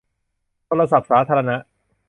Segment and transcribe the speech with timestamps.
[0.65, 1.57] โทรศัพท์สาธารณะ